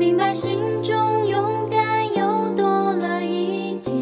[0.00, 3.92] 明白心中勇敢又多了一点。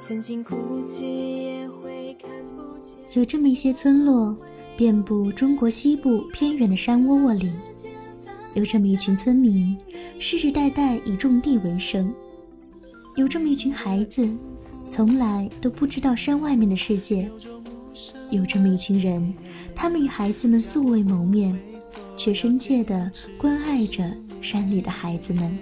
[0.00, 2.96] 曾经哭泣也会看不见。
[3.12, 4.36] 有这么一些村落，
[4.76, 7.52] 遍布中国西部偏远的山窝窝里，
[8.54, 9.78] 有这么一群村民，
[10.18, 12.12] 世世代代以种地为生，
[13.14, 14.28] 有这么一群孩子，
[14.88, 17.30] 从来都不知道山外面的世界，
[18.30, 19.32] 有这么一群人，
[19.76, 21.56] 他们与孩子们素未谋面，
[22.22, 24.04] 却深切地关爱着
[24.40, 25.58] 山里的孩子们。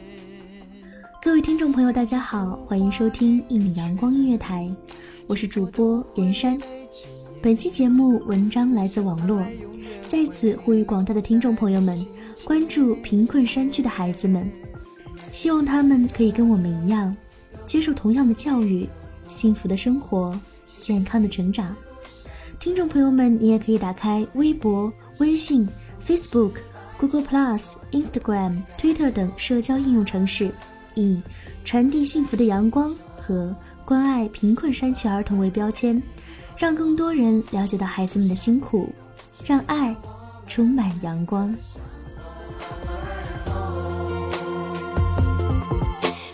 [1.22, 4.70] 各位听众朋友，大家好，欢迎收听一米阳光音乐台，
[5.26, 6.60] 我是主播严山。
[7.40, 9.42] 本期节目文章来自网络，
[10.06, 12.06] 在此呼吁广大的听众朋友们
[12.44, 14.46] 关注贫困山区的孩子们，
[15.32, 17.16] 希望他们可以跟我们一样，
[17.64, 18.86] 接受同样的教育，
[19.30, 20.38] 幸福的生活，
[20.78, 21.74] 健康的成长。
[22.58, 25.66] 听众朋友们，你也可以打开微博、微信、
[26.04, 26.54] Facebook、
[26.98, 30.50] Google Plus、Instagram、Twitter 等社交应用程式，
[30.94, 31.22] 以
[31.64, 36.02] 传递幸福的阳光和关爱贫困山区儿童为标签。
[36.56, 38.92] 让更多人了解到孩子们的辛苦，
[39.46, 39.96] 让爱
[40.46, 41.54] 充满阳光。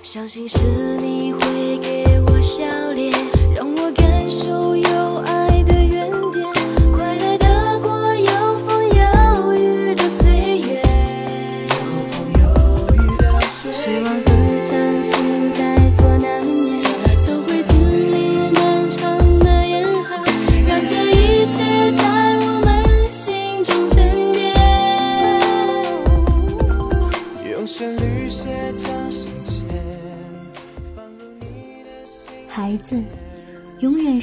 [0.02, 0.58] 相信是
[1.00, 3.12] 你会给我笑脸，
[3.54, 5.35] 让我感受有爱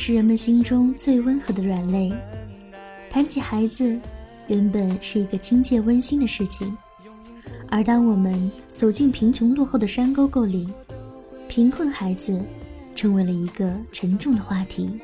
[0.06, 2.12] 是人们心中最温和的软肋。
[3.10, 3.98] 谈起孩子，
[4.48, 6.78] 原本是一个亲切温馨的事情，
[7.70, 10.68] 而当我们走进贫穷落后的山沟沟里，
[11.48, 12.38] 贫困孩子
[12.94, 15.00] 成为了一个沉重的话题。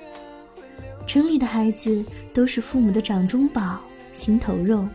[1.08, 3.80] 城里的孩子都是父母的掌中宝、
[4.12, 4.86] 心头肉，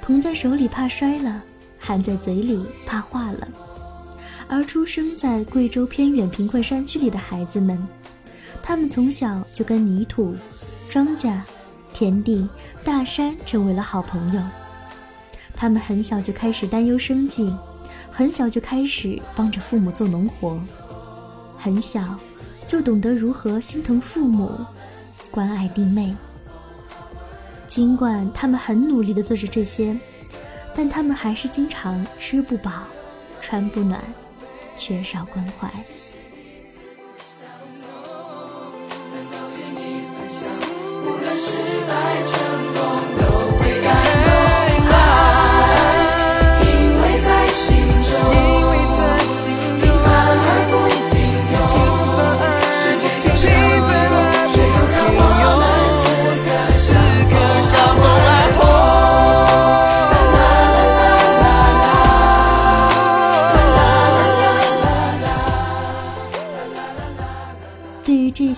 [0.00, 1.42] 捧在手里怕摔了，
[1.76, 3.48] 含在嘴里怕化了。
[4.46, 7.84] 而出生在贵州偏远贫困山区里的孩子们，
[8.62, 10.36] 他们从小就跟泥土、
[10.88, 11.40] 庄稼、
[11.92, 12.48] 田地、
[12.84, 14.42] 大山成为了好朋友。
[15.56, 17.52] 他们很小就开始担忧生计，
[18.10, 20.60] 很小就开始帮着父母做农活，
[21.56, 22.16] 很小
[22.66, 24.52] 就懂得如何心疼父母，
[25.30, 26.14] 关爱弟妹。
[27.66, 29.98] 尽管他们很努力地做着这些，
[30.74, 32.70] 但他们还是经常吃不饱、
[33.40, 34.02] 穿不暖，
[34.76, 35.68] 缺少关怀。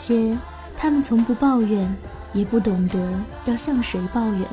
[0.01, 0.39] 些，
[0.79, 1.95] 他们从不抱怨，
[2.33, 3.13] 也不懂得
[3.45, 4.49] 要向谁抱怨。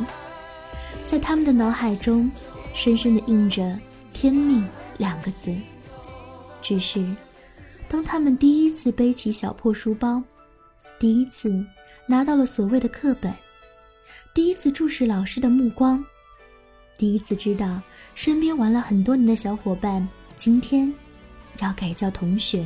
[1.06, 2.30] 在他们的脑海中，
[2.74, 3.80] 深深的印着
[4.12, 4.68] “天命”
[5.00, 5.56] 两个字。
[6.62, 7.06] 只是，
[7.88, 10.22] 当他们第一次背起小破书包，
[11.00, 11.66] 第一次
[12.06, 13.34] 拿到了所谓的课本，
[14.34, 16.04] 第一次注视老师的目光，
[16.98, 17.82] 第一次知道
[18.14, 20.06] 身边玩了很多年的小伙伴
[20.36, 20.94] 今天
[21.62, 22.66] 要改叫同学。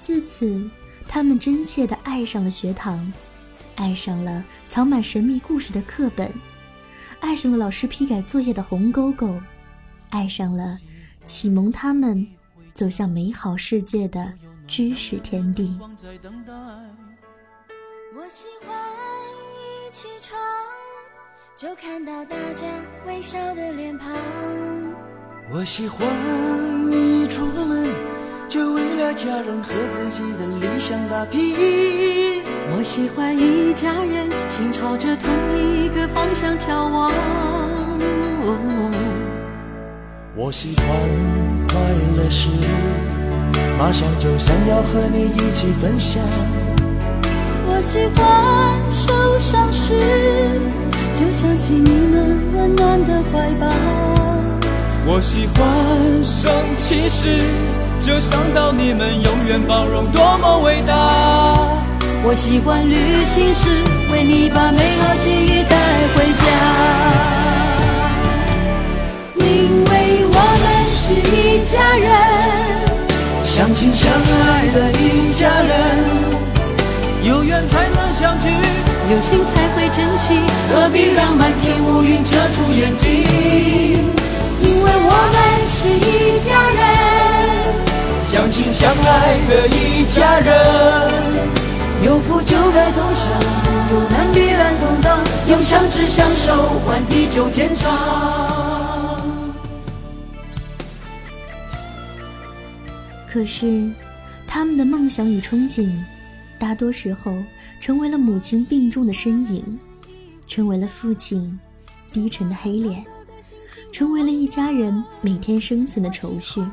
[0.00, 0.68] 自此，
[1.08, 3.10] 他们真切地爱上了学堂，
[3.74, 6.32] 爱上了藏满神秘故事的课本，
[7.20, 9.40] 爱上了老师批改作业的红勾勾，
[10.10, 10.78] 爱上了
[11.24, 12.24] 启蒙他们
[12.74, 14.32] 走向美好世界的
[14.66, 15.76] 知识天地。
[18.14, 18.76] 我喜欢
[19.54, 20.38] 一起床
[21.56, 22.66] 就看到大家
[23.06, 24.14] 微笑的脸庞。
[25.50, 26.06] 我喜欢
[26.92, 28.17] 一出门
[28.48, 31.54] 就为了家人和自己的理想打拼。
[32.74, 37.12] 我喜欢一家人心朝着同一个方向眺望。
[40.34, 40.86] 我喜欢
[41.68, 41.78] 快
[42.16, 42.48] 乐时，
[43.78, 46.22] 马上就想要和你一起分享。
[47.66, 49.92] 我喜欢受伤时，
[51.14, 53.66] 就想起你们温暖的怀抱。
[55.10, 57.28] 我喜欢生气时，
[58.00, 60.94] 就想到你们永远包容，多么伟大。
[62.24, 63.68] 我喜欢旅行时，
[64.10, 65.76] 为你把美好记忆带
[66.14, 66.44] 回家。
[69.36, 69.44] 因
[69.84, 72.08] 为我们是一家人，
[73.42, 75.70] 相亲相爱的一家人，
[77.22, 78.48] 有缘才能相聚，
[79.10, 80.40] 有心才会珍惜。
[80.70, 84.10] 何必让满天乌云遮住眼睛？
[88.78, 90.54] 相爱的一家人，
[92.04, 93.28] 有福就该同享，
[93.90, 97.90] 有难必然同当，用相知相守换地久天长。
[103.26, 103.90] 可是，
[104.46, 105.90] 他们的梦想与憧憬，
[106.56, 107.36] 大多时候
[107.80, 109.76] 成为了母亲病重的身影，
[110.46, 111.58] 成为了父亲
[112.12, 113.04] 低沉的黑脸，
[113.90, 116.64] 成为了一家人每天生存的愁绪，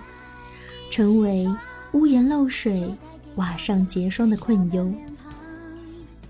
[0.92, 1.50] 成为
[1.96, 2.94] 屋檐漏水、
[3.36, 4.94] 瓦上结霜的困忧。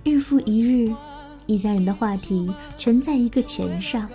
[0.04, 0.94] 日复一日，
[1.48, 4.08] 一家人的话题全在一个钱上，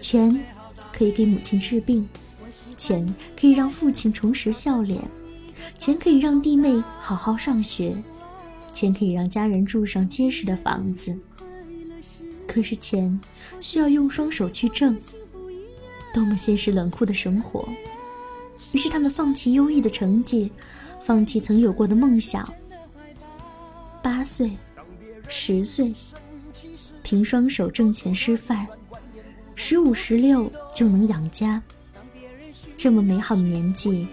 [0.00, 0.42] 钱
[0.90, 2.08] 可以给母亲治病。
[2.78, 5.02] 钱可以让父亲重拾笑脸，
[5.76, 8.02] 钱可以让弟妹好好上学，
[8.72, 11.18] 钱可以让家人住上结实的房子。
[12.46, 13.20] 可是钱
[13.60, 14.98] 需要用双手去挣，
[16.14, 17.68] 多么现实冷酷的生活！
[18.72, 20.52] 于是他们放弃优异的成绩，
[21.00, 22.46] 放弃曾有过的梦想。
[24.02, 24.50] 八岁、
[25.26, 25.94] 十岁，
[27.02, 28.66] 凭双手挣钱吃饭；
[29.54, 31.62] 十五、十六就能养家。
[32.76, 34.06] 这么美好的年纪，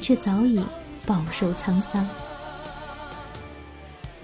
[0.00, 0.62] 却早已
[1.06, 2.06] 饱受沧桑。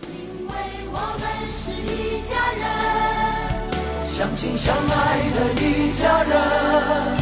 [0.03, 0.53] 因为
[0.91, 1.25] 我们
[1.57, 7.22] 是一家人，相亲相爱的一家人，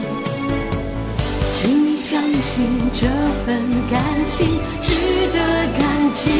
[1.51, 3.07] 请你相信这
[3.45, 4.93] 份感情值
[5.33, 5.37] 得
[5.77, 6.31] 感激。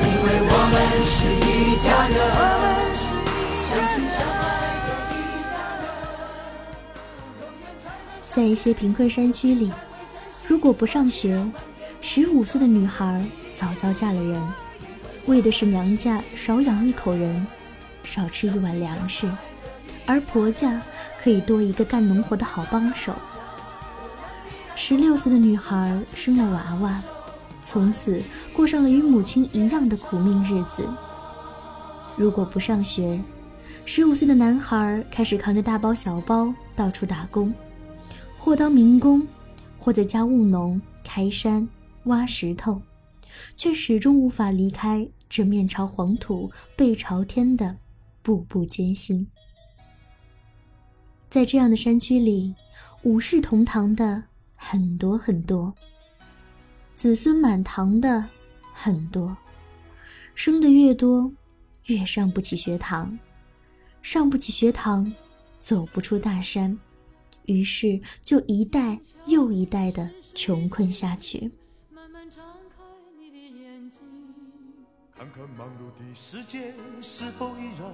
[0.00, 2.54] 因为我们是一家人。
[8.30, 9.70] 在一些贫困山区里，
[10.44, 11.40] 如果不上学，
[12.00, 14.42] 十五岁的女孩早早嫁了人，
[15.26, 17.46] 为的是娘家少养一口人，
[18.02, 19.30] 少吃一碗粮食，
[20.06, 20.80] 而婆家
[21.18, 23.14] 可以多一个干农活的好帮手。
[24.74, 27.02] 十六岁的女孩生了娃娃，
[27.62, 30.88] 从此过上了与母亲一样的苦命日子。
[32.16, 33.20] 如果不上学，
[33.84, 37.52] 十五岁的男孩开始扛着大包小包到处打工。
[38.36, 39.26] 或当民工，
[39.78, 41.66] 或在家务农、开山、
[42.04, 42.82] 挖石头，
[43.56, 47.76] 却始终无法离开这面朝黄土背朝天的
[48.22, 49.26] 步步艰辛。
[51.34, 52.54] 在这样的山区里，
[53.02, 54.22] 五世同堂的
[54.54, 55.74] 很多很多，
[56.92, 58.24] 子孙满堂的
[58.72, 59.36] 很多，
[60.36, 61.28] 生的越多，
[61.86, 63.18] 越上不起学堂，
[64.00, 65.12] 上不起学堂，
[65.58, 66.78] 走不出大山，
[67.46, 71.50] 于是就一代又一代的穷困下去。
[75.16, 76.72] 看看忙碌的世界
[77.02, 77.92] 是否依然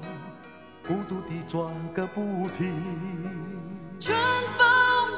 [0.87, 2.73] 孤独地转个不停。
[4.01, 4.17] 春
[4.57, 4.67] 风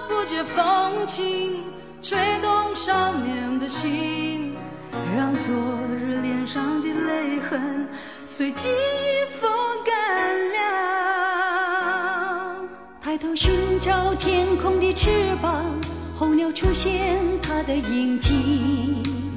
[0.09, 1.65] 不解风情，
[2.03, 4.57] 吹动少年的心，
[5.17, 5.55] 让昨
[5.97, 7.89] 日脸上的泪痕
[8.25, 9.51] 随记忆风
[9.85, 10.61] 干了。
[13.01, 15.65] 抬头寻找天空的翅膀，
[16.17, 19.03] 候鸟出现它的影迹。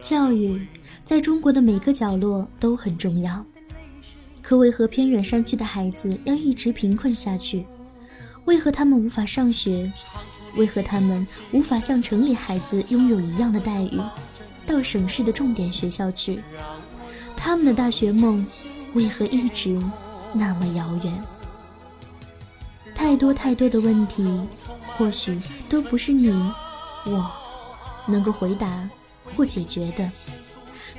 [0.00, 0.66] 教育
[1.04, 3.44] 在中国的每个角落都很重要，
[4.40, 7.64] 可为何偏远山区的孩子要一直贫困下去？
[8.44, 9.92] 为何他们无法上学？
[10.56, 14.00] 为何他们无法像城里孩子拥有一样的待遇，
[14.66, 16.42] 到省市的重点学校去？
[17.36, 18.44] 他们的大学梦
[18.94, 19.80] 为何一直
[20.32, 21.24] 那么遥远？
[22.94, 24.28] 太多太多的问题，
[24.92, 26.30] 或许都不是你
[27.04, 27.30] 我
[28.06, 28.88] 能够回答。
[29.36, 30.10] 或解决的，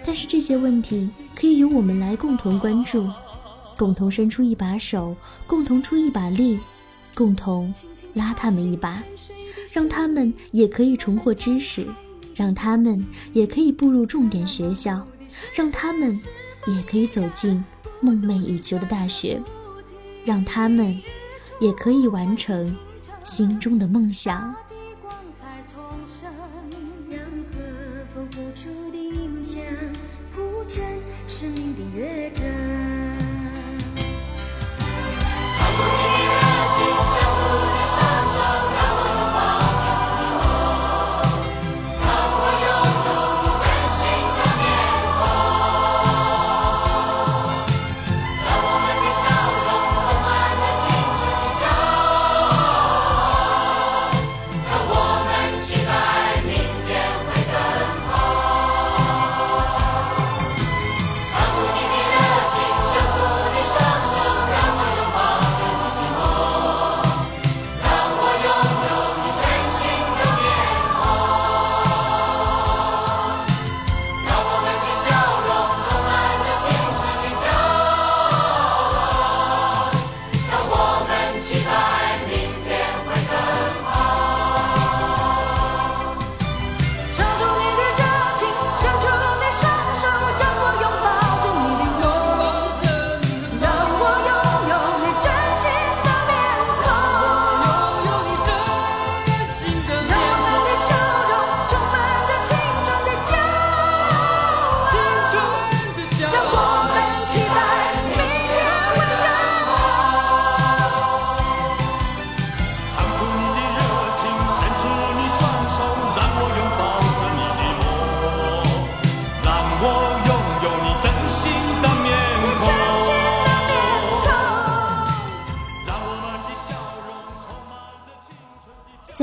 [0.06, 3.10] 但是这些问题可以由我们来共同关注，
[3.78, 5.16] 共同伸出一把手，
[5.48, 6.60] 共同出一把力，
[7.16, 7.74] 共同
[8.14, 9.04] 拉他们一把，
[9.72, 11.88] 让他们也可以重获知识，
[12.36, 15.06] 让他们也可以步入重点学校，
[15.54, 16.20] 让他们
[16.68, 17.64] 也可以走进
[18.00, 19.42] 梦寐以求的大学，
[20.26, 21.00] 让他们
[21.60, 22.76] 也可以完成
[23.26, 24.54] 心中的梦想。
[28.14, 29.60] 风拂出的音响，
[30.36, 30.84] 谱成
[31.28, 32.83] 生命的乐章。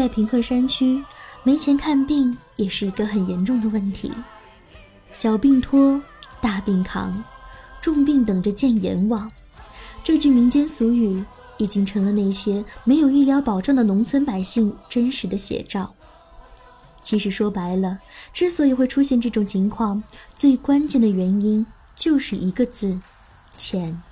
[0.00, 1.04] 在贫困山区，
[1.42, 4.10] 没钱看病也是一个很严重的问题。
[5.12, 6.00] 小病拖，
[6.40, 7.22] 大病扛，
[7.82, 9.30] 重病等着见阎王。
[10.02, 11.22] 这句民间俗语
[11.58, 15.94] 已经成了那些没有医疗保障的农村百姓真实的写照。
[17.02, 17.98] 其实说白了，
[18.32, 20.02] 之所以会出现这种情况，
[20.34, 22.98] 最关键的原因就是一个字：
[23.58, 24.02] 钱。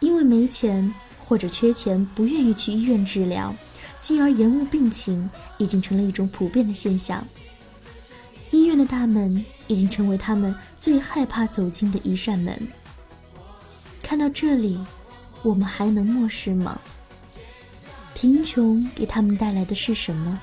[0.00, 0.92] 因为没钱。
[1.24, 3.54] 或者缺钱不愿意去医院治疗，
[4.02, 7.26] 进而延误病情，已经成了一种普遍的现象。
[8.50, 12.68] 医院的大门已经成为他们最害怕走进的一扇门。
[14.02, 14.78] 看到这里，
[15.42, 16.78] 我们还能漠视吗？
[18.12, 20.38] 贫穷给他们带来的是什么？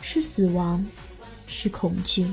[0.00, 0.86] 是死亡，
[1.46, 2.32] 是恐惧，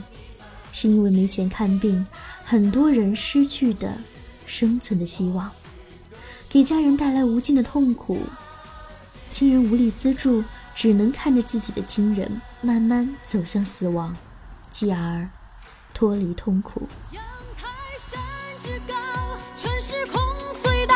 [0.71, 2.05] 是因为没钱看病，
[2.43, 3.99] 很多人失去的
[4.45, 5.51] 生存的希望，
[6.47, 8.19] 给家人带来无尽的痛苦，
[9.31, 10.43] 亲人无力资助，
[10.75, 14.15] 只能看着自己的亲人慢慢走向死亡，
[14.69, 15.29] 继而
[15.93, 16.87] 脱离痛苦。
[17.11, 17.23] 阳
[17.57, 18.19] 台山
[18.61, 18.93] 之高，
[19.57, 20.21] 春时空
[20.61, 20.95] 隧道，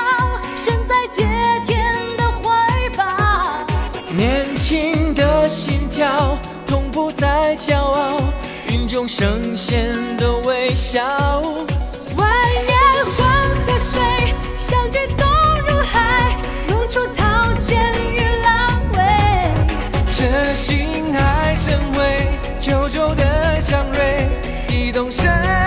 [0.57, 1.23] 身在接
[1.65, 3.65] 天的怀抱。
[4.13, 6.37] 年轻的心跳，
[6.67, 8.19] 痛不再骄傲，
[8.69, 11.41] 云中圣贤的微笑。
[24.95, 25.64] 动身。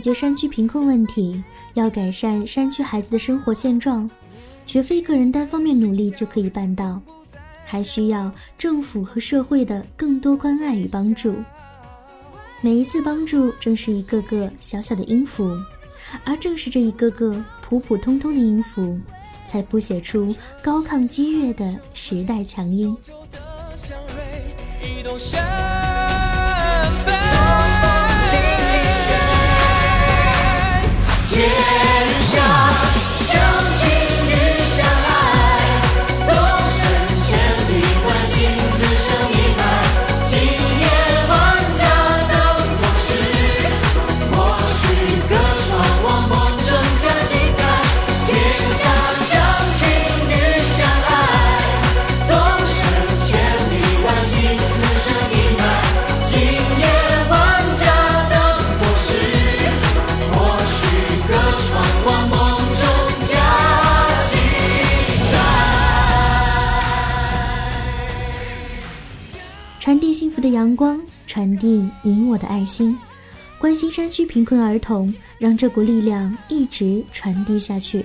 [0.00, 4.10] 解决山区贫困问题，要改善山区孩子的生活现状，
[4.64, 6.98] 绝非个人单方面努力就可以办到，
[7.66, 11.36] 还需要政府和社会的更多关爱与帮助。
[12.62, 15.54] 每一次帮助，正是一个个小小的音符，
[16.24, 18.98] 而正是这一个个普普通通的音符，
[19.44, 22.96] 才谱写出高亢激越的时代强音。
[70.12, 72.98] 幸福的阳光，传递你我的爱心，
[73.58, 78.04] 关心山区贫困儿童，让这股力量一直传递下去。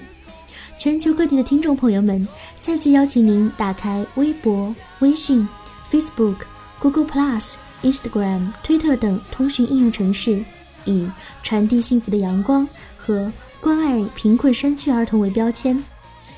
[0.77, 2.27] 全球各地的听众朋友们，
[2.59, 5.47] 再次邀请您打开微博、微信、
[5.91, 6.35] Facebook、
[6.79, 10.43] Google Plus、Instagram、推特等通讯应用程式，
[10.83, 11.07] 以
[11.41, 15.81] 传递幸福的阳光和关爱贫困山区儿童为标签，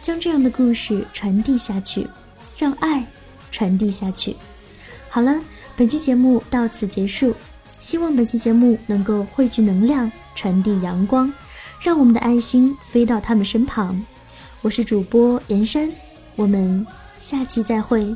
[0.02, 2.08] 将这样的故事传递下去，
[2.58, 3.06] 让爱
[3.52, 4.36] 传递下去。
[5.10, 5.42] 好了，
[5.78, 7.36] 本期节目到此结束。
[7.78, 11.32] 希望本期节目能够汇聚能量，传递阳光，
[11.80, 14.04] 让我们的爱心飞到他们身旁。
[14.64, 15.88] 我是主播严山，
[16.36, 16.84] 我们
[17.20, 18.16] 下期再会。